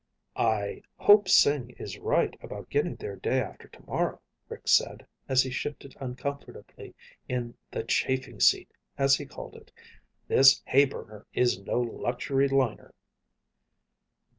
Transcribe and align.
"I 0.35 0.81
hope 0.97 1.29
Sing 1.29 1.75
is 1.77 1.99
right 1.99 2.35
about 2.41 2.71
getting 2.71 2.95
there 2.95 3.17
day 3.17 3.39
after 3.39 3.67
tomorrow," 3.67 4.19
Rick 4.49 4.67
said 4.67 5.05
as 5.29 5.43
he 5.43 5.51
shifted 5.51 5.95
uncomfortably 5.99 6.95
in 7.29 7.53
the 7.69 7.83
"chafing 7.83 8.39
seat," 8.39 8.71
as 8.97 9.15
he 9.17 9.27
called 9.27 9.53
it. 9.55 9.71
"This 10.27 10.63
hay 10.65 10.85
burner 10.85 11.27
is 11.35 11.59
no 11.59 11.79
luxury 11.79 12.47
liner." 12.47 12.95